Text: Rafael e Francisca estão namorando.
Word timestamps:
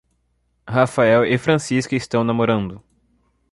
Rafael 0.67 1.23
e 1.25 1.37
Francisca 1.37 1.95
estão 1.95 2.23
namorando. 2.23 2.83